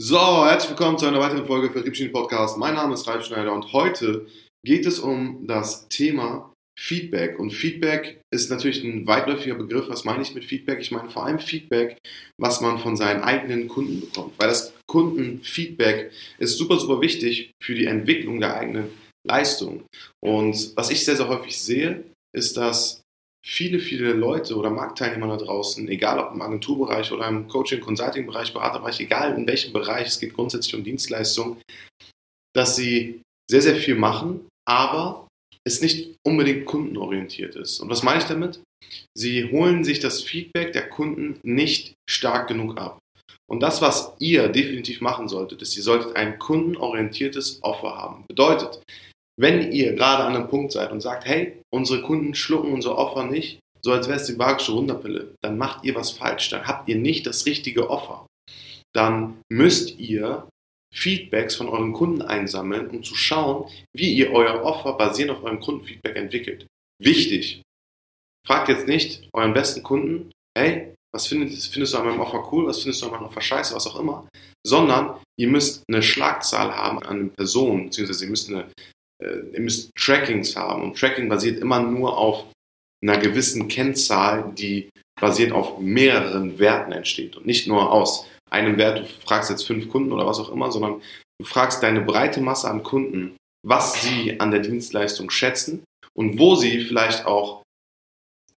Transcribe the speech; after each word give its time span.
So, 0.00 0.46
herzlich 0.46 0.70
willkommen 0.70 0.96
zu 0.96 1.06
einer 1.06 1.18
weiteren 1.18 1.44
Folge 1.44 1.72
Vertriebsschienen 1.72 2.12
Podcast. 2.12 2.56
Mein 2.56 2.74
Name 2.74 2.94
ist 2.94 3.08
Ralf 3.08 3.24
Schneider 3.24 3.52
und 3.52 3.72
heute 3.72 4.28
geht 4.64 4.86
es 4.86 5.00
um 5.00 5.44
das 5.48 5.88
Thema 5.88 6.54
Feedback. 6.78 7.36
Und 7.36 7.50
Feedback 7.50 8.20
ist 8.32 8.48
natürlich 8.48 8.84
ein 8.84 9.08
weitläufiger 9.08 9.56
Begriff. 9.56 9.88
Was 9.88 10.04
meine 10.04 10.22
ich 10.22 10.36
mit 10.36 10.44
Feedback? 10.44 10.78
Ich 10.78 10.92
meine 10.92 11.10
vor 11.10 11.26
allem 11.26 11.40
Feedback, 11.40 11.98
was 12.40 12.60
man 12.60 12.78
von 12.78 12.96
seinen 12.96 13.24
eigenen 13.24 13.66
Kunden 13.66 14.00
bekommt. 14.00 14.38
Weil 14.38 14.46
das 14.46 14.72
Kundenfeedback 14.86 16.12
ist 16.38 16.58
super, 16.58 16.78
super 16.78 17.00
wichtig 17.00 17.50
für 17.60 17.74
die 17.74 17.86
Entwicklung 17.86 18.38
der 18.38 18.56
eigenen 18.56 18.90
Leistung. 19.26 19.82
Und 20.22 20.76
was 20.76 20.90
ich 20.90 21.04
sehr, 21.04 21.16
sehr 21.16 21.28
häufig 21.28 21.60
sehe, 21.60 22.04
ist, 22.32 22.56
dass 22.56 23.00
viele, 23.44 23.78
viele 23.78 24.12
Leute 24.12 24.56
oder 24.56 24.70
Marktteilnehmer 24.70 25.28
da 25.28 25.36
draußen, 25.36 25.88
egal 25.88 26.18
ob 26.18 26.34
im 26.34 26.42
Agenturbereich 26.42 27.12
oder 27.12 27.28
im 27.28 27.48
Coaching, 27.48 27.80
Consulting-Bereich, 27.80 28.52
Beraterbereich, 28.52 29.00
egal 29.00 29.36
in 29.36 29.46
welchem 29.46 29.72
Bereich, 29.72 30.08
es 30.08 30.20
geht 30.20 30.34
grundsätzlich 30.34 30.74
um 30.74 30.84
Dienstleistungen, 30.84 31.60
dass 32.54 32.76
sie 32.76 33.22
sehr, 33.50 33.62
sehr 33.62 33.76
viel 33.76 33.94
machen, 33.94 34.46
aber 34.68 35.28
es 35.66 35.80
nicht 35.80 36.16
unbedingt 36.26 36.66
kundenorientiert 36.66 37.56
ist. 37.56 37.80
Und 37.80 37.90
was 37.90 38.02
meine 38.02 38.20
ich 38.20 38.26
damit? 38.26 38.60
Sie 39.16 39.50
holen 39.50 39.84
sich 39.84 40.00
das 40.00 40.22
Feedback 40.22 40.72
der 40.72 40.88
Kunden 40.88 41.38
nicht 41.42 41.94
stark 42.08 42.48
genug 42.48 42.78
ab. 42.78 42.98
Und 43.50 43.60
das, 43.60 43.80
was 43.80 44.12
ihr 44.18 44.48
definitiv 44.48 45.00
machen 45.00 45.28
solltet, 45.28 45.62
ist, 45.62 45.76
ihr 45.76 45.82
solltet 45.82 46.16
ein 46.16 46.38
kundenorientiertes 46.38 47.60
Offer 47.62 47.96
haben. 47.96 48.24
Bedeutet, 48.28 48.82
wenn 49.38 49.72
ihr 49.72 49.94
gerade 49.94 50.24
an 50.24 50.34
einem 50.34 50.48
Punkt 50.48 50.72
seid 50.72 50.90
und 50.90 51.00
sagt, 51.00 51.24
hey, 51.24 51.62
unsere 51.72 52.02
Kunden 52.02 52.34
schlucken 52.34 52.72
unser 52.72 52.98
Offer 52.98 53.24
nicht, 53.24 53.60
so 53.82 53.92
als 53.92 54.08
wäre 54.08 54.18
es 54.18 54.26
die 54.26 54.34
magische 54.34 54.72
Wunderpille, 54.72 55.34
dann 55.42 55.56
macht 55.56 55.84
ihr 55.84 55.94
was 55.94 56.10
falsch, 56.10 56.50
dann 56.50 56.66
habt 56.66 56.88
ihr 56.88 56.96
nicht 56.96 57.26
das 57.26 57.46
richtige 57.46 57.88
Offer. 57.88 58.26
Dann 58.92 59.40
müsst 59.48 59.98
ihr 59.98 60.48
Feedbacks 60.92 61.54
von 61.54 61.68
euren 61.68 61.92
Kunden 61.92 62.22
einsammeln, 62.22 62.88
um 62.88 63.04
zu 63.04 63.14
schauen, 63.14 63.70
wie 63.94 64.12
ihr 64.12 64.32
euer 64.32 64.62
Offer 64.62 64.94
basierend 64.94 65.38
auf 65.38 65.44
eurem 65.44 65.60
Kundenfeedback 65.60 66.16
entwickelt. 66.16 66.66
Wichtig. 67.00 67.62
Fragt 68.44 68.68
jetzt 68.68 68.88
nicht 68.88 69.28
euren 69.32 69.52
besten 69.52 69.82
Kunden, 69.82 70.32
hey, 70.56 70.94
was 71.14 71.26
findest, 71.26 71.72
findest 71.72 71.94
du 71.94 71.98
an 71.98 72.06
meinem 72.06 72.20
Offer 72.20 72.50
cool, 72.52 72.66
was 72.66 72.80
findest 72.80 73.02
du 73.02 73.06
an 73.06 73.12
meinem 73.12 73.26
Offer 73.26 73.40
scheiße, 73.40 73.74
was 73.74 73.86
auch 73.86 74.00
immer, 74.00 74.26
sondern 74.66 75.20
ihr 75.38 75.48
müsst 75.48 75.84
eine 75.88 76.02
Schlagzahl 76.02 76.74
haben 76.74 77.02
an 77.02 77.30
Personen, 77.30 77.84
beziehungsweise 77.84 78.24
ihr 78.24 78.30
müsst 78.30 78.48
eine 78.48 78.68
äh, 79.22 79.40
ihr 79.52 79.60
müsst 79.60 79.90
Trackings 79.96 80.56
haben. 80.56 80.82
Und 80.82 80.98
Tracking 80.98 81.28
basiert 81.28 81.60
immer 81.60 81.80
nur 81.80 82.16
auf 82.16 82.46
einer 83.02 83.18
gewissen 83.18 83.68
Kennzahl, 83.68 84.52
die 84.56 84.90
basiert 85.20 85.52
auf 85.52 85.78
mehreren 85.78 86.58
Werten 86.58 86.92
entsteht 86.92 87.36
und 87.36 87.46
nicht 87.46 87.66
nur 87.66 87.92
aus 87.92 88.26
einem 88.50 88.78
Wert, 88.78 89.00
du 89.00 89.04
fragst 89.26 89.50
jetzt 89.50 89.66
fünf 89.66 89.88
Kunden 89.88 90.12
oder 90.12 90.26
was 90.26 90.38
auch 90.38 90.50
immer, 90.50 90.70
sondern 90.70 91.02
du 91.38 91.44
fragst 91.44 91.82
deine 91.82 92.00
breite 92.00 92.40
Masse 92.40 92.68
an 92.70 92.82
Kunden, 92.82 93.36
was 93.66 94.02
sie 94.02 94.40
an 94.40 94.50
der 94.50 94.60
Dienstleistung 94.60 95.30
schätzen 95.30 95.84
und 96.14 96.38
wo 96.38 96.54
sie 96.54 96.80
vielleicht 96.80 97.26
auch 97.26 97.62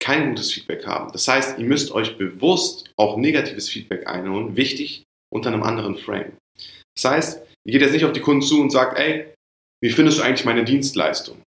kein 0.01 0.31
gutes 0.31 0.53
Feedback 0.53 0.86
haben. 0.86 1.12
Das 1.12 1.27
heißt, 1.27 1.59
ihr 1.59 1.64
müsst 1.64 1.91
euch 1.91 2.19
bewusst 2.19 2.91
auch 2.97 3.17
negatives 3.17 3.69
Feedback 3.69 4.06
einholen, 4.06 4.56
wichtig, 4.56 5.05
unter 5.33 5.51
einem 5.51 5.62
anderen 5.62 5.97
Frame. 5.97 6.33
Das 6.95 7.05
heißt, 7.05 7.42
ihr 7.64 7.73
geht 7.73 7.83
jetzt 7.83 7.92
nicht 7.92 8.05
auf 8.05 8.12
die 8.12 8.20
Kunden 8.20 8.42
zu 8.42 8.61
und 8.61 8.70
sagt, 8.70 8.98
ey, 8.98 9.33
wie 9.83 9.91
findest 9.91 10.19
du 10.19 10.23
eigentlich 10.23 10.45
meine 10.45 10.65
Dienstleistung? 10.65 11.43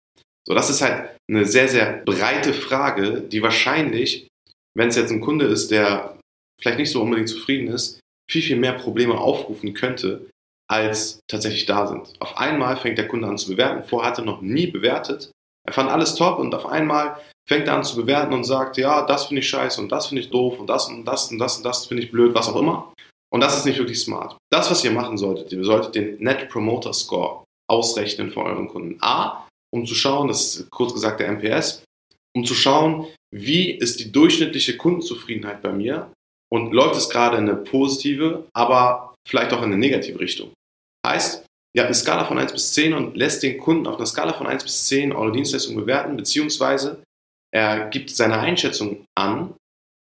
So, 0.46 0.54
das 0.54 0.70
ist 0.70 0.80
halt 0.80 1.10
eine 1.30 1.44
sehr, 1.44 1.68
sehr 1.68 2.02
breite 2.04 2.54
Frage, 2.54 3.20
die 3.20 3.42
wahrscheinlich, 3.42 4.28
wenn 4.74 4.88
es 4.88 4.96
jetzt 4.96 5.10
ein 5.10 5.20
Kunde 5.20 5.46
ist, 5.46 5.70
der 5.70 6.18
vielleicht 6.60 6.78
nicht 6.78 6.90
so 6.90 7.02
unbedingt 7.02 7.28
zufrieden 7.28 7.68
ist, 7.68 8.00
viel, 8.30 8.42
viel 8.42 8.56
mehr 8.56 8.72
Probleme 8.72 9.18
aufrufen 9.18 9.74
könnte, 9.74 10.28
als 10.70 11.20
tatsächlich 11.28 11.66
da 11.66 11.86
sind. 11.86 12.14
Auf 12.20 12.36
einmal 12.36 12.76
fängt 12.76 12.98
der 12.98 13.08
Kunde 13.08 13.28
an 13.28 13.38
zu 13.38 13.50
bewerten. 13.50 13.86
Vorher 13.88 14.10
hat 14.10 14.18
er 14.18 14.24
noch 14.24 14.42
nie 14.42 14.66
bewertet. 14.66 15.30
Er 15.66 15.72
fand 15.72 15.90
alles 15.90 16.14
top 16.14 16.38
und 16.38 16.54
auf 16.54 16.66
einmal 16.66 17.20
fängt 17.46 17.68
er 17.68 17.74
an 17.74 17.84
zu 17.84 17.96
bewerten 17.96 18.32
und 18.34 18.44
sagt, 18.44 18.76
ja, 18.76 19.04
das 19.06 19.26
finde 19.26 19.40
ich 19.40 19.48
scheiße 19.48 19.80
und 19.80 19.90
das 19.90 20.08
finde 20.08 20.22
ich 20.22 20.30
doof 20.30 20.58
und 20.58 20.66
das 20.66 20.88
und 20.88 21.04
das 21.04 21.30
und 21.30 21.38
das 21.38 21.58
und 21.58 21.64
das 21.64 21.86
finde 21.86 22.02
ich 22.02 22.10
blöd, 22.10 22.34
was 22.34 22.48
auch 22.48 22.56
immer. 22.56 22.92
Und 23.30 23.40
das 23.40 23.56
ist 23.56 23.66
nicht 23.66 23.78
wirklich 23.78 24.00
smart. 24.00 24.36
Das, 24.50 24.70
was 24.70 24.84
ihr 24.84 24.90
machen 24.90 25.18
solltet, 25.18 25.52
ihr 25.52 25.64
solltet 25.64 25.94
den 25.94 26.16
Net 26.22 26.48
Promoter 26.48 26.92
Score 26.92 27.44
ausrechnen 27.70 28.30
für 28.30 28.42
euren 28.42 28.68
Kunden. 28.68 28.96
A, 29.00 29.46
um 29.74 29.86
zu 29.86 29.94
schauen, 29.94 30.28
das 30.28 30.56
ist 30.56 30.70
kurz 30.70 30.92
gesagt 30.94 31.20
der 31.20 31.32
MPS, 31.32 31.82
um 32.36 32.44
zu 32.44 32.54
schauen, 32.54 33.06
wie 33.34 33.70
ist 33.70 34.00
die 34.00 34.10
durchschnittliche 34.10 34.76
Kundenzufriedenheit 34.76 35.62
bei 35.62 35.72
mir 35.72 36.10
und 36.50 36.72
läuft 36.72 36.96
es 36.96 37.10
gerade 37.10 37.36
in 37.36 37.48
eine 37.48 37.56
positive, 37.56 38.46
aber 38.54 39.14
vielleicht 39.26 39.52
auch 39.52 39.58
in 39.58 39.64
eine 39.64 39.78
negative 39.78 40.18
Richtung. 40.18 40.52
Heißt, 41.06 41.44
ihr 41.74 41.82
habt 41.82 41.88
eine 41.88 41.94
Skala 41.94 42.24
von 42.24 42.38
1 42.38 42.52
bis 42.52 42.72
10 42.72 42.94
und 42.94 43.16
lässt 43.16 43.42
den 43.42 43.58
Kunden 43.58 43.86
auf 43.86 43.96
einer 43.96 44.06
Skala 44.06 44.32
von 44.32 44.46
1 44.46 44.64
bis 44.64 44.86
10 44.86 45.12
eure 45.12 45.32
Dienstleistung 45.32 45.76
bewerten, 45.76 46.16
beziehungsweise 46.16 47.02
er 47.52 47.88
gibt 47.88 48.10
seine 48.10 48.38
Einschätzung 48.38 49.04
an, 49.14 49.54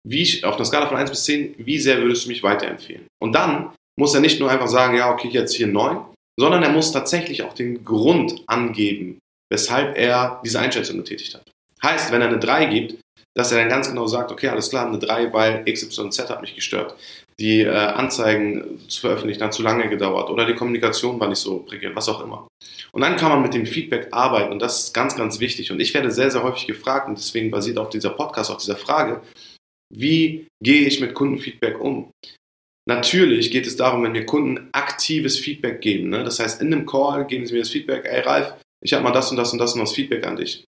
wie 0.07 0.23
ich, 0.23 0.45
auf 0.45 0.57
einer 0.57 0.65
Skala 0.65 0.89
von 0.89 0.97
1 0.97 1.11
bis 1.11 1.25
10, 1.25 1.55
wie 1.59 1.79
sehr 1.79 1.99
würdest 1.99 2.25
du 2.25 2.29
mich 2.29 2.43
weiterempfehlen. 2.43 3.07
Und 3.21 3.33
dann 3.33 3.73
muss 3.99 4.15
er 4.15 4.21
nicht 4.21 4.41
nur 4.41 4.51
einfach 4.51 4.69
sagen, 4.69 4.97
ja, 4.97 5.13
okay, 5.13 5.29
jetzt 5.29 5.55
hier 5.55 5.69
9, 5.69 6.05
sondern 6.39 6.63
er 6.63 6.71
muss 6.71 6.93
tatsächlich 6.93 7.43
auch 7.43 7.53
den 7.53 7.85
Grund 7.85 8.43
angeben, 8.47 9.19
weshalb 9.51 9.97
er 9.97 10.41
diese 10.45 10.61
Einschätzung 10.61 10.99
getätigt 10.99 11.35
hat. 11.35 11.51
Heißt, 11.83 12.13
wenn 12.13 12.23
er 12.23 12.29
eine 12.29 12.39
3 12.39 12.67
gibt, 12.67 13.03
dass 13.35 13.51
er 13.51 13.59
dann 13.59 13.69
ganz 13.69 13.89
genau 13.89 14.07
sagt, 14.07 14.31
okay, 14.31 14.49
alles 14.49 14.71
klar, 14.71 14.87
eine 14.87 14.99
3, 14.99 15.33
weil 15.33 15.65
XYZ 15.65 16.29
hat 16.29 16.43
mich 16.43 16.55
gestört. 16.55 16.95
Die 17.41 17.63
äh, 17.63 17.71
Anzeigen 17.71 18.81
zu 18.89 19.01
veröffentlichen 19.01 19.43
hat 19.43 19.55
zu 19.55 19.63
lange 19.63 19.89
gedauert 19.89 20.31
oder 20.31 20.45
die 20.45 20.55
Kommunikation 20.55 21.19
war 21.19 21.29
nicht 21.29 21.39
so 21.39 21.61
prickelnd, 21.61 21.97
was 21.97 22.09
auch 22.09 22.23
immer. 22.23 22.47
Und 22.93 23.01
dann 23.01 23.17
kann 23.17 23.31
man 23.31 23.43
mit 23.43 23.55
dem 23.55 23.65
Feedback 23.65 24.09
arbeiten 24.11 24.53
und 24.53 24.61
das 24.61 24.85
ist 24.85 24.95
ganz, 24.95 25.17
ganz 25.17 25.41
wichtig. 25.41 25.73
Und 25.73 25.81
ich 25.81 25.95
werde 25.95 26.11
sehr, 26.11 26.31
sehr 26.31 26.43
häufig 26.43 26.67
gefragt 26.67 27.09
und 27.09 27.17
deswegen 27.17 27.51
basiert 27.51 27.79
auch 27.79 27.89
dieser 27.89 28.11
Podcast 28.11 28.51
auf 28.51 28.59
dieser 28.59 28.77
Frage, 28.77 29.23
wie 29.95 30.47
gehe 30.63 30.87
ich 30.87 31.01
mit 31.01 31.15
Kundenfeedback 31.15 31.81
um? 31.81 32.11
Natürlich 32.89 33.51
geht 33.51 33.67
es 33.67 33.77
darum, 33.77 34.03
wenn 34.03 34.15
wir 34.15 34.27
Kunden 34.27 34.69
aktives 34.73 35.39
Feedback 35.39 35.81
geben. 35.81 36.11
Ne? 36.11 36.25
Das 36.25 36.41
heißt, 36.41 36.61
in 36.61 36.73
einem 36.73 36.87
Call 36.87 37.27
geben 37.27 37.47
sie 37.47 37.55
mir 37.55 37.61
das 37.61 37.71
Feedback, 37.71 38.05
ey 38.05 38.21
Ralf, 38.21 38.55
ich 38.85 38.93
habe 38.93 39.05
mal 39.05 39.13
das 39.13 39.31
und 39.31 39.37
das 39.37 39.53
und 39.53 39.59
das 39.59 39.75
und 39.75 39.81
das 39.81 39.93
Feedback 39.93 40.27
an 40.27 40.37
dich. 40.37 40.65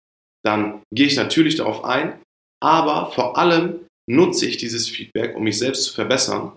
Dann 0.43 0.81
gehe 0.93 1.05
ich 1.05 1.15
natürlich 1.15 1.55
darauf 1.55 1.83
ein, 1.83 2.19
aber 2.63 3.11
vor 3.11 3.37
allem 3.37 3.85
nutze 4.09 4.47
ich 4.47 4.57
dieses 4.57 4.89
Feedback, 4.89 5.35
um 5.35 5.43
mich 5.43 5.59
selbst 5.59 5.83
zu 5.83 5.93
verbessern. 5.93 6.53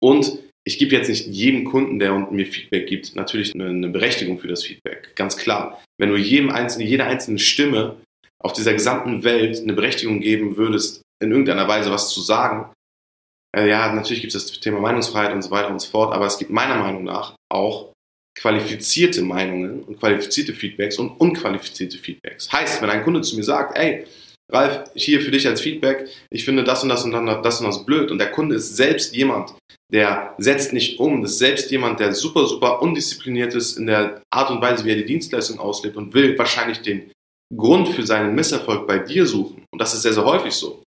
Und 0.00 0.38
ich 0.66 0.78
gebe 0.78 0.94
jetzt 0.94 1.08
nicht 1.08 1.26
jedem 1.26 1.64
Kunden, 1.64 1.98
der 1.98 2.12
mir 2.12 2.44
Feedback 2.44 2.86
gibt, 2.86 3.16
natürlich 3.16 3.54
eine, 3.54 3.88
Berechtigung 3.88 4.38
für 4.38 4.48
das 4.48 4.64
Feedback. 4.64 5.16
Ganz 5.16 5.38
klar. 5.38 5.82
Wenn 5.98 6.10
du 6.10 6.16
jedem 6.16 6.50
einzelnen, 6.50 6.86
jeder 6.86 7.06
einzelnen 7.06 7.38
Stimme 7.38 7.96
auf 8.38 8.52
dieser 8.52 8.74
gesamten 8.74 9.24
Welt 9.24 9.58
eine 9.58 9.72
Berechtigung 9.72 10.20
geben 10.20 10.58
würdest, 10.58 11.00
in 11.22 11.30
irgendeiner 11.30 11.66
Weise 11.66 11.90
was 11.90 12.10
zu 12.10 12.20
sagen, 12.20 12.70
äh, 13.56 13.68
ja, 13.68 13.92
natürlich 13.92 14.20
gibt 14.20 14.34
es 14.34 14.46
das 14.46 14.60
Thema 14.60 14.80
Meinungsfreiheit 14.80 15.32
und 15.32 15.42
so 15.42 15.50
weiter 15.50 15.70
und 15.70 15.80
so 15.80 15.88
fort, 15.88 16.14
aber 16.14 16.26
es 16.26 16.38
gibt 16.38 16.50
meiner 16.50 16.76
Meinung 16.76 17.04
nach 17.04 17.34
auch 17.50 17.92
qualifizierte 18.38 19.22
Meinungen 19.22 19.82
und 19.82 19.98
qualifizierte 19.98 20.54
Feedbacks 20.54 20.98
und 20.98 21.10
unqualifizierte 21.20 21.98
Feedbacks. 21.98 22.50
Heißt, 22.52 22.80
wenn 22.80 22.90
ein 22.90 23.02
Kunde 23.02 23.20
zu 23.22 23.36
mir 23.36 23.42
sagt, 23.42 23.76
ey, 23.76 24.06
Ralf, 24.50 24.90
hier 24.94 25.20
für 25.20 25.30
dich 25.30 25.46
als 25.46 25.60
Feedback, 25.60 26.08
ich 26.30 26.44
finde 26.44 26.64
das 26.64 26.82
und 26.82 26.88
das 26.88 27.04
und 27.04 27.12
das 27.12 27.60
und 27.60 27.66
das 27.66 27.84
blöd 27.84 28.10
und 28.10 28.18
der 28.18 28.30
Kunde 28.30 28.54
ist 28.54 28.76
selbst 28.76 29.14
jemand, 29.14 29.54
der 29.92 30.34
setzt 30.38 30.72
nicht 30.72 31.00
um, 31.00 31.24
ist 31.24 31.38
selbst 31.38 31.70
jemand, 31.70 32.00
der 32.00 32.14
super, 32.14 32.46
super 32.46 32.80
undiszipliniert 32.80 33.54
ist 33.54 33.76
in 33.76 33.86
der 33.86 34.22
Art 34.30 34.50
und 34.50 34.62
Weise, 34.62 34.84
wie 34.84 34.90
er 34.90 34.96
die 34.96 35.04
Dienstleistung 35.04 35.58
auslebt 35.58 35.96
und 35.96 36.14
will 36.14 36.38
wahrscheinlich 36.38 36.80
den 36.80 37.10
Grund 37.54 37.88
für 37.88 38.06
seinen 38.06 38.34
Misserfolg 38.34 38.86
bei 38.86 38.98
dir 38.98 39.26
suchen. 39.26 39.64
Und 39.70 39.80
das 39.80 39.94
ist 39.94 40.02
sehr, 40.02 40.12
sehr 40.12 40.24
häufig 40.24 40.52
so 40.52 40.82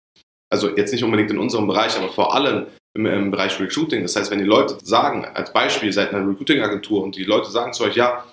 also 0.50 0.76
jetzt 0.76 0.92
nicht 0.92 1.04
unbedingt 1.04 1.30
in 1.30 1.38
unserem 1.38 1.66
Bereich, 1.66 1.96
aber 1.96 2.08
vor 2.08 2.34
allem 2.34 2.66
im, 2.94 3.06
im 3.06 3.30
Bereich 3.30 3.58
Recruiting. 3.60 4.02
Das 4.02 4.16
heißt, 4.16 4.30
wenn 4.30 4.38
die 4.38 4.44
Leute 4.44 4.78
sagen, 4.82 5.24
als 5.24 5.52
Beispiel, 5.52 5.92
seid 5.92 6.12
eine 6.12 6.28
Recruiting-Agentur 6.28 7.02
und 7.02 7.16
die 7.16 7.24
Leute 7.24 7.50
sagen 7.50 7.72
zu 7.72 7.84
euch, 7.84 7.94
ja, 7.94 8.24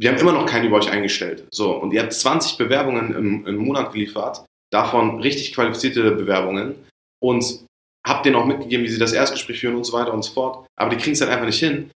wir 0.00 0.10
haben 0.10 0.18
immer 0.18 0.32
noch 0.32 0.46
keinen 0.46 0.66
über 0.66 0.78
euch 0.78 0.90
eingestellt. 0.90 1.46
So, 1.50 1.72
und 1.76 1.92
ihr 1.92 2.02
habt 2.02 2.14
20 2.14 2.56
Bewerbungen 2.56 3.14
im, 3.14 3.46
im 3.46 3.56
Monat 3.56 3.92
geliefert, 3.92 4.46
davon 4.72 5.20
richtig 5.20 5.52
qualifizierte 5.54 6.10
Bewerbungen 6.12 6.74
und 7.22 7.66
habt 8.06 8.24
denen 8.24 8.36
auch 8.36 8.46
mitgegeben, 8.46 8.84
wie 8.84 8.90
sie 8.90 8.98
das 8.98 9.12
Erstgespräch 9.12 9.60
führen 9.60 9.76
und 9.76 9.84
so 9.84 9.92
weiter 9.92 10.14
und 10.14 10.22
so 10.22 10.32
fort, 10.32 10.66
aber 10.76 10.90
die 10.90 10.96
kriegen 10.96 11.12
es 11.12 11.20
halt 11.20 11.30
einfach 11.30 11.44
nicht 11.44 11.58
hin, 11.58 11.90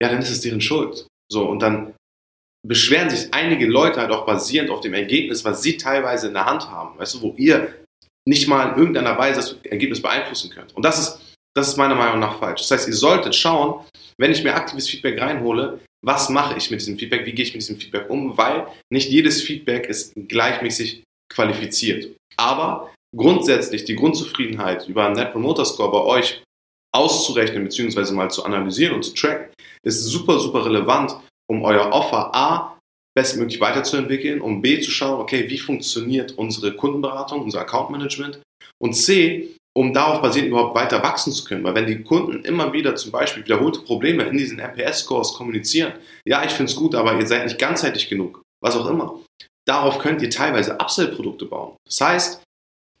ja, 0.00 0.08
dann 0.08 0.20
ist 0.20 0.30
es 0.30 0.40
deren 0.40 0.60
Schuld. 0.60 1.06
So, 1.28 1.48
und 1.48 1.60
dann 1.60 1.94
beschweren 2.64 3.10
sich 3.10 3.34
einige 3.34 3.66
Leute 3.66 4.00
halt 4.00 4.12
auch 4.12 4.24
basierend 4.24 4.70
auf 4.70 4.80
dem 4.80 4.94
Ergebnis, 4.94 5.44
was 5.44 5.62
sie 5.62 5.76
teilweise 5.76 6.28
in 6.28 6.34
der 6.34 6.46
Hand 6.46 6.70
haben, 6.70 6.96
weißt 6.98 7.14
du, 7.14 7.22
wo 7.22 7.34
ihr 7.36 7.74
nicht 8.28 8.48
mal 8.48 8.70
in 8.70 8.78
irgendeiner 8.78 9.18
Weise 9.18 9.40
das 9.40 9.56
Ergebnis 9.64 10.00
beeinflussen 10.00 10.50
könnt. 10.50 10.74
Und 10.74 10.84
das 10.84 10.98
ist, 10.98 11.36
das 11.54 11.68
ist 11.68 11.76
meiner 11.76 11.94
Meinung 11.94 12.20
nach 12.20 12.38
falsch. 12.38 12.60
Das 12.60 12.70
heißt, 12.70 12.88
ihr 12.88 12.94
solltet 12.94 13.34
schauen, 13.34 13.84
wenn 14.18 14.32
ich 14.32 14.44
mir 14.44 14.54
aktives 14.54 14.88
Feedback 14.88 15.20
reinhole, 15.20 15.80
was 16.04 16.28
mache 16.28 16.56
ich 16.56 16.70
mit 16.70 16.80
diesem 16.80 16.98
Feedback, 16.98 17.26
wie 17.26 17.32
gehe 17.32 17.44
ich 17.44 17.52
mit 17.52 17.62
diesem 17.62 17.78
Feedback 17.78 18.10
um, 18.10 18.36
weil 18.36 18.66
nicht 18.90 19.10
jedes 19.10 19.42
Feedback 19.42 19.86
ist 19.86 20.14
gleichmäßig 20.28 21.02
qualifiziert. 21.32 22.16
Aber 22.36 22.92
grundsätzlich 23.16 23.84
die 23.84 23.96
Grundzufriedenheit 23.96 24.88
über 24.88 25.06
einen 25.06 25.16
Net 25.16 25.32
Promoter 25.32 25.64
Score 25.64 25.90
bei 25.90 26.00
euch 26.00 26.42
auszurechnen 26.94 27.64
bzw. 27.64 28.12
mal 28.12 28.30
zu 28.30 28.44
analysieren 28.44 28.94
und 28.94 29.04
zu 29.04 29.14
tracken, 29.14 29.52
ist 29.82 30.04
super, 30.04 30.38
super 30.38 30.64
relevant, 30.64 31.16
um 31.48 31.62
euer 31.62 31.90
Offer 31.92 32.34
A 32.34 32.78
bestmöglich 33.14 33.60
weiterzuentwickeln, 33.60 34.40
um 34.40 34.62
B 34.62 34.80
zu 34.80 34.90
schauen, 34.90 35.20
okay, 35.20 35.48
wie 35.48 35.58
funktioniert 35.58 36.32
unsere 36.32 36.74
Kundenberatung, 36.74 37.42
unser 37.42 37.60
Account 37.60 37.90
Management 37.90 38.40
und 38.78 38.94
C, 38.94 39.54
um 39.74 39.92
darauf 39.92 40.20
basierend 40.20 40.50
überhaupt 40.50 40.74
weiter 40.74 41.02
wachsen 41.02 41.32
zu 41.32 41.44
können. 41.44 41.64
Weil 41.64 41.74
wenn 41.74 41.86
die 41.86 42.02
Kunden 42.02 42.44
immer 42.44 42.72
wieder 42.72 42.94
zum 42.94 43.10
Beispiel 43.10 43.44
wiederholte 43.44 43.80
Probleme 43.80 44.24
in 44.24 44.36
diesen 44.36 44.58
NPS-Scores 44.58 45.34
kommunizieren, 45.34 45.94
ja, 46.26 46.44
ich 46.44 46.52
finde 46.52 46.70
es 46.70 46.76
gut, 46.76 46.94
aber 46.94 47.18
ihr 47.18 47.26
seid 47.26 47.44
nicht 47.44 47.58
ganzheitlich 47.58 48.08
genug, 48.08 48.42
was 48.62 48.76
auch 48.76 48.88
immer, 48.88 49.20
darauf 49.66 49.98
könnt 49.98 50.22
ihr 50.22 50.30
teilweise 50.30 50.74
Upsell-Produkte 50.74 51.46
bauen. 51.46 51.76
Das 51.86 52.00
heißt, 52.00 52.42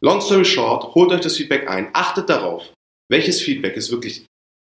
long 0.02 0.20
story 0.20 0.44
short, 0.44 0.94
holt 0.94 1.10
euch 1.12 1.20
das 1.20 1.36
Feedback 1.36 1.68
ein, 1.68 1.90
achtet 1.92 2.28
darauf, 2.28 2.72
welches 3.10 3.40
Feedback 3.42 3.76
ist 3.76 3.90
wirklich 3.90 4.24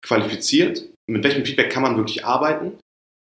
qualifiziert, 0.03 0.89
mit 1.09 1.23
welchem 1.23 1.45
Feedback 1.45 1.71
kann 1.71 1.83
man 1.83 1.97
wirklich 1.97 2.25
arbeiten 2.25 2.79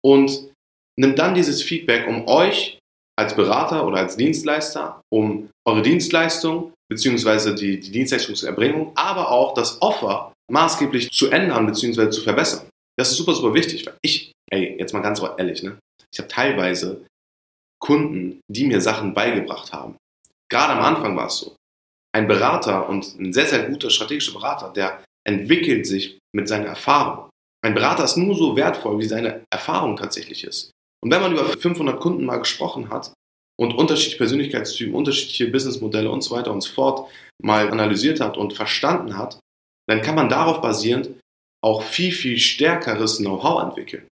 und 0.05 0.51
nimmt 0.99 1.19
dann 1.19 1.35
dieses 1.35 1.63
Feedback, 1.63 2.07
um 2.09 2.27
euch 2.27 2.79
als 3.19 3.35
Berater 3.35 3.87
oder 3.87 3.99
als 3.99 4.17
Dienstleister, 4.17 5.01
um 5.13 5.49
eure 5.67 5.83
Dienstleistung 5.83 6.73
bzw. 6.91 7.55
Die, 7.55 7.81
die 7.81 7.91
Dienstleistungserbringung, 7.91 8.93
aber 8.97 9.31
auch 9.31 9.55
das 9.55 9.81
Offer 9.81 10.33
maßgeblich 10.51 11.11
zu 11.11 11.31
ändern 11.31 11.67
bzw. 11.67 12.11
zu 12.11 12.23
verbessern. 12.23 12.69
Das 12.99 13.11
ist 13.11 13.17
super, 13.17 13.35
super 13.35 13.55
wichtig, 13.55 13.87
weil 13.87 13.95
ich, 14.03 14.33
ey, 14.51 14.77
jetzt 14.79 14.93
mal 14.93 15.01
ganz 15.01 15.23
ehrlich, 15.37 15.63
ne? 15.63 15.79
Ich 16.13 16.19
habe 16.19 16.29
teilweise 16.29 17.07
Kunden, 17.81 18.41
die 18.51 18.67
mir 18.67 18.81
Sachen 18.81 19.15
beigebracht 19.15 19.73
haben. 19.73 19.97
Gerade 20.51 20.73
am 20.73 20.81
Anfang 20.81 21.17
war 21.17 21.27
es 21.27 21.39
so. 21.39 21.55
Ein 22.13 22.27
Berater 22.27 22.89
und 22.89 23.19
ein 23.21 23.33
sehr, 23.33 23.47
sehr 23.47 23.69
guter 23.69 23.91
strategischer 23.91 24.33
Berater, 24.33 24.73
der 24.73 25.05
entwickelt 25.25 25.87
sich 25.87 26.19
mit 26.35 26.49
seiner 26.49 26.67
Erfahrung. 26.67 27.29
Ein 27.63 27.75
Berater 27.75 28.05
ist 28.05 28.17
nur 28.17 28.35
so 28.35 28.57
wertvoll, 28.57 28.99
wie 28.99 29.07
seine 29.07 29.45
Erfahrung 29.51 29.97
tatsächlich 29.97 30.45
ist. 30.45 30.71
Und 31.03 31.11
wenn 31.11 31.21
man 31.21 31.33
über 31.33 31.45
500 31.45 32.01
Kunden 32.01 32.25
mal 32.25 32.39
gesprochen 32.39 32.91
hat 32.91 33.13
und 33.59 33.75
unterschiedliche 33.75 34.19
Persönlichkeitstypen, 34.19 34.95
unterschiedliche 34.95 35.49
Businessmodelle 35.49 36.11
und 36.11 36.23
so 36.23 36.35
weiter 36.35 36.53
und 36.53 36.61
so 36.61 36.73
fort 36.73 37.11
mal 37.43 37.71
analysiert 37.71 38.21
hat 38.21 38.37
und 38.37 38.55
verstanden 38.55 39.17
hat, 39.17 39.39
dann 39.89 40.03
kann 40.03 40.15
man 40.15 40.29
darauf 40.29 40.61
basierend 40.61 41.11
auch 41.65 41.83
viel, 41.83 42.13
viel 42.13 42.39
stärkeres 42.39 43.19
Know-how 43.19 43.63
entwickeln. 43.63 44.07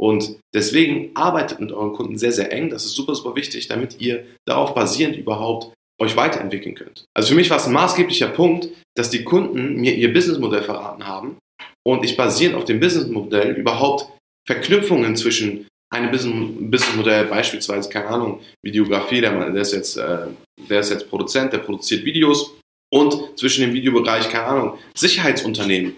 Und 0.00 0.38
deswegen 0.54 1.14
arbeitet 1.14 1.60
mit 1.60 1.72
euren 1.72 1.92
Kunden 1.92 2.18
sehr, 2.18 2.32
sehr 2.32 2.52
eng. 2.52 2.70
Das 2.70 2.84
ist 2.84 2.94
super, 2.94 3.14
super 3.14 3.36
wichtig, 3.36 3.68
damit 3.68 4.00
ihr 4.00 4.26
darauf 4.46 4.74
basierend 4.74 5.16
überhaupt 5.16 5.72
euch 6.00 6.16
weiterentwickeln 6.16 6.74
könnt. 6.74 7.04
Also 7.14 7.30
für 7.30 7.34
mich 7.36 7.50
war 7.50 7.58
es 7.58 7.66
ein 7.66 7.72
maßgeblicher 7.72 8.28
Punkt, 8.28 8.68
dass 8.96 9.10
die 9.10 9.24
Kunden 9.24 9.76
mir 9.76 9.94
ihr 9.94 10.12
Businessmodell 10.12 10.62
verraten 10.62 11.06
haben 11.06 11.38
und 11.86 12.04
ich 12.04 12.16
basierend 12.16 12.56
auf 12.56 12.64
dem 12.64 12.80
Businessmodell 12.80 13.52
überhaupt 13.52 14.08
Verknüpfungen 14.46 15.16
zwischen 15.16 15.66
einem 15.92 16.10
Businessmodell, 16.10 17.26
beispielsweise, 17.26 17.88
keine 17.88 18.06
Ahnung, 18.06 18.40
Videografie, 18.62 19.20
der, 19.20 19.50
der, 19.50 19.62
ist 19.62 19.72
jetzt, 19.72 19.96
äh, 19.96 20.26
der 20.68 20.80
ist 20.80 20.90
jetzt 20.90 21.08
Produzent, 21.08 21.52
der 21.52 21.58
produziert 21.58 22.04
Videos 22.04 22.54
und 22.92 23.38
zwischen 23.38 23.62
dem 23.62 23.74
Videobereich, 23.74 24.28
keine 24.28 24.46
Ahnung, 24.46 24.78
Sicherheitsunternehmen 24.96 25.96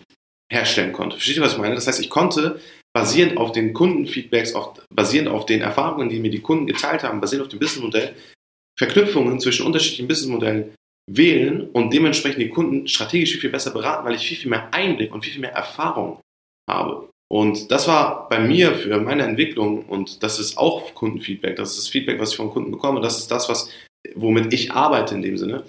herstellen 0.50 0.92
konnte. 0.92 1.16
Versteht 1.16 1.36
ihr, 1.36 1.42
was 1.42 1.52
ich 1.52 1.58
meine? 1.58 1.74
Das 1.74 1.86
heißt, 1.86 2.00
ich 2.00 2.10
konnte 2.10 2.60
basierend 2.94 3.36
auf 3.36 3.52
den 3.52 3.74
Kundenfeedbacks, 3.74 4.54
auf, 4.54 4.80
basierend 4.90 5.28
auf 5.28 5.44
den 5.44 5.60
Erfahrungen, 5.60 6.08
die 6.08 6.18
mir 6.18 6.30
die 6.30 6.40
Kunden 6.40 6.66
geteilt 6.66 7.02
haben, 7.02 7.20
basierend 7.20 7.46
auf 7.46 7.50
dem 7.50 7.58
Businessmodell, 7.58 8.14
Verknüpfungen 8.78 9.40
zwischen 9.40 9.66
unterschiedlichen 9.66 10.08
Businessmodellen 10.08 10.74
wählen 11.10 11.68
und 11.70 11.92
dementsprechend 11.92 12.40
die 12.40 12.48
Kunden 12.48 12.88
strategisch 12.88 13.32
viel, 13.32 13.40
viel 13.42 13.50
besser 13.50 13.70
beraten, 13.70 14.06
weil 14.06 14.14
ich 14.14 14.26
viel, 14.26 14.36
viel 14.36 14.50
mehr 14.50 14.72
Einblick 14.72 15.12
und 15.12 15.22
viel, 15.22 15.32
viel 15.32 15.42
mehr 15.42 15.52
Erfahrung 15.52 16.20
habe. 16.68 17.10
Und 17.28 17.70
das 17.72 17.88
war 17.88 18.28
bei 18.28 18.38
mir 18.38 18.74
für 18.74 19.00
meine 19.00 19.24
Entwicklung 19.24 19.84
und 19.86 20.22
das 20.22 20.38
ist 20.38 20.58
auch 20.58 20.94
Kundenfeedback, 20.94 21.56
das 21.56 21.70
ist 21.70 21.78
das 21.78 21.88
Feedback, 21.88 22.20
was 22.20 22.30
ich 22.30 22.36
von 22.36 22.50
Kunden 22.50 22.70
bekomme, 22.70 23.00
das 23.00 23.18
ist 23.18 23.30
das, 23.30 23.48
was, 23.48 23.68
womit 24.14 24.52
ich 24.52 24.72
arbeite 24.72 25.14
in 25.14 25.22
dem 25.22 25.36
Sinne. 25.36 25.64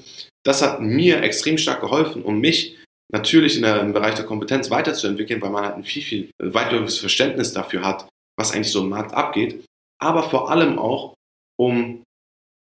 Das 0.45 0.61
hat 0.61 0.81
mir 0.81 1.23
extrem 1.23 1.57
stark 1.57 1.81
geholfen, 1.81 2.21
um 2.21 2.39
mich 2.39 2.77
natürlich 3.11 3.55
in 3.55 3.63
der, 3.63 3.81
im 3.81 3.93
Bereich 3.93 4.15
der 4.15 4.25
Kompetenz 4.25 4.69
weiterzuentwickeln, 4.69 5.41
weil 5.41 5.49
man 5.49 5.65
halt 5.65 5.75
ein 5.77 5.83
viel, 5.83 6.03
viel 6.03 6.31
weiteres 6.39 6.99
Verständnis 6.99 7.53
dafür 7.53 7.83
hat, 7.83 8.07
was 8.37 8.51
eigentlich 8.51 8.71
so 8.71 8.83
im 8.83 8.89
Markt 8.89 9.13
abgeht, 9.13 9.65
aber 9.99 10.29
vor 10.29 10.51
allem 10.51 10.77
auch, 10.77 11.15
um 11.59 12.03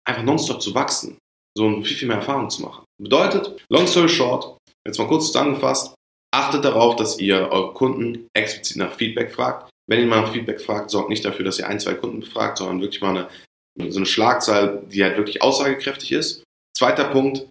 einfach 0.08 0.24
nonstop 0.24 0.62
zu 0.62 0.76
wachsen, 0.76 1.18
so 1.58 1.82
viel, 1.82 1.98
viel 1.98 2.08
mehr 2.08 2.18
Erfahrung 2.18 2.50
zu 2.50 2.62
machen. 2.62 2.86
Bedeutet, 3.02 3.60
long 3.70 3.88
story 3.88 4.10
short, 4.10 4.58
jetzt 4.86 5.00
mal 5.00 5.08
kurz 5.08 5.28
zusammengefasst, 5.28 5.96
achtet 6.34 6.66
darauf, 6.66 6.96
dass 6.96 7.20
ihr 7.20 7.50
eure 7.52 7.74
Kunden 7.74 8.28
explizit 8.34 8.78
nach 8.78 8.94
Feedback 8.94 9.32
fragt. 9.32 9.70
Wenn 9.88 10.00
ihr 10.00 10.08
mal 10.08 10.22
nach 10.22 10.34
Feedback 10.34 10.62
fragt, 10.62 10.90
sorgt 10.90 11.10
nicht 11.10 11.26
dafür, 11.26 11.46
dass 11.46 11.60
ihr 11.60 11.68
ein, 11.68 11.80
zwei 11.80 11.94
Kunden 11.94 12.22
befragt, 12.22 12.58
sondern 12.58 12.82
wirklich 12.82 13.02
mal 13.02 13.30
eine, 13.78 13.92
so 13.92 14.00
eine 14.00 14.06
Schlagzahl, 14.06 14.84
die 14.88 15.04
halt 15.04 15.18
wirklich 15.18 15.42
aussagekräftig 15.42 16.12
ist. 16.12 16.44
Zweiter 16.78 17.06
Punkt, 17.06 17.48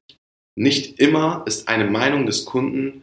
nicht 0.59 0.99
immer 0.99 1.43
ist 1.47 1.69
eine 1.69 1.89
Meinung 1.89 2.27
des 2.27 2.45
Kunden 2.45 3.03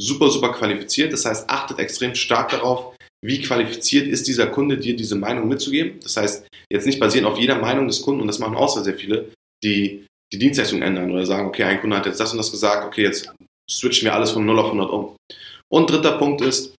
super, 0.00 0.30
super 0.30 0.52
qualifiziert. 0.52 1.12
Das 1.12 1.24
heißt, 1.24 1.48
achtet 1.48 1.78
extrem 1.78 2.14
stark 2.14 2.50
darauf, 2.50 2.96
wie 3.22 3.42
qualifiziert 3.42 4.08
ist 4.08 4.26
dieser 4.26 4.46
Kunde, 4.46 4.78
dir 4.78 4.96
diese 4.96 5.16
Meinung 5.16 5.46
mitzugeben. 5.46 6.00
Das 6.02 6.16
heißt, 6.16 6.46
jetzt 6.72 6.86
nicht 6.86 6.98
basierend 6.98 7.30
auf 7.30 7.38
jeder 7.38 7.58
Meinung 7.58 7.86
des 7.86 8.02
Kunden, 8.02 8.22
und 8.22 8.26
das 8.26 8.38
machen 8.38 8.56
auch 8.56 8.70
sehr, 8.70 8.84
sehr 8.84 8.96
viele, 8.96 9.30
die 9.62 10.06
die 10.32 10.38
Dienstleistung 10.38 10.80
ändern 10.80 11.10
oder 11.10 11.26
sagen, 11.26 11.48
okay, 11.48 11.64
ein 11.64 11.80
Kunde 11.80 11.96
hat 11.96 12.06
jetzt 12.06 12.20
das 12.20 12.32
und 12.32 12.38
das 12.38 12.50
gesagt, 12.50 12.86
okay, 12.86 13.02
jetzt 13.02 13.30
switchen 13.70 14.06
wir 14.06 14.14
alles 14.14 14.32
von 14.32 14.44
0 14.44 14.58
auf 14.58 14.66
100 14.66 14.90
um. 14.90 15.16
Und 15.68 15.90
dritter 15.90 16.18
Punkt 16.18 16.40
ist, 16.40 16.74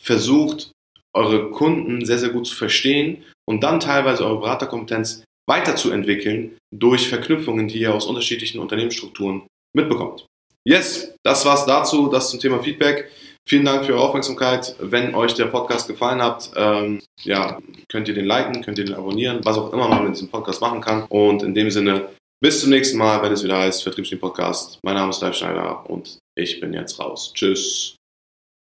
versucht 0.00 0.72
eure 1.14 1.50
Kunden 1.50 2.04
sehr, 2.04 2.18
sehr 2.18 2.30
gut 2.30 2.46
zu 2.46 2.54
verstehen 2.54 3.24
und 3.48 3.62
dann 3.62 3.80
teilweise 3.80 4.24
eure 4.24 4.40
Beraterkompetenz 4.40 5.24
weiterzuentwickeln 5.48 6.56
durch 6.72 7.08
Verknüpfungen, 7.08 7.66
die 7.66 7.80
ihr 7.80 7.94
aus 7.94 8.06
unterschiedlichen 8.06 8.60
Unternehmensstrukturen 8.60 9.42
mitbekommt. 9.74 10.26
Yes, 10.64 11.14
das 11.24 11.44
war's 11.44 11.66
dazu, 11.66 12.08
das 12.08 12.30
zum 12.30 12.38
Thema 12.38 12.62
Feedback. 12.62 13.10
Vielen 13.48 13.64
Dank 13.64 13.84
für 13.84 13.94
eure 13.94 14.04
Aufmerksamkeit. 14.04 14.76
Wenn 14.78 15.14
euch 15.14 15.34
der 15.34 15.46
Podcast 15.46 15.88
gefallen 15.88 16.22
hat, 16.22 16.50
ähm, 16.54 17.00
ja, 17.22 17.58
könnt 17.88 18.06
ihr 18.06 18.14
den 18.14 18.26
liken, 18.26 18.62
könnt 18.62 18.78
ihr 18.78 18.84
den 18.84 18.94
abonnieren, 18.94 19.40
was 19.42 19.58
auch 19.58 19.72
immer 19.72 19.88
man 19.88 20.04
mit 20.04 20.14
diesem 20.14 20.28
Podcast 20.28 20.60
machen 20.60 20.80
kann. 20.80 21.04
Und 21.08 21.42
in 21.42 21.54
dem 21.54 21.70
Sinne, 21.70 22.10
bis 22.42 22.60
zum 22.60 22.70
nächsten 22.70 22.98
Mal, 22.98 23.22
wenn 23.22 23.32
es 23.32 23.44
wieder 23.44 23.58
heißt 23.58 23.82
Vertriebssteam 23.82 24.18
Podcast. 24.18 24.78
Mein 24.82 24.94
Name 24.94 25.10
ist 25.10 25.20
Live 25.20 25.34
Schneider 25.36 25.88
und 25.88 26.18
ich 26.36 26.60
bin 26.60 26.72
jetzt 26.72 26.98
raus. 26.98 27.32
Tschüss. 27.34 27.96